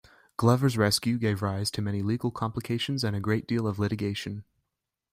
Glover's 0.35 0.77
rescue 0.79 1.19
gave 1.19 1.43
rise 1.43 1.69
to 1.69 1.81
many 1.83 2.01
legal 2.01 2.31
complications 2.31 3.03
and 3.03 3.15
a 3.15 3.19
great 3.19 3.45
deal 3.45 3.67
of 3.67 3.77
litigation. 3.77 4.43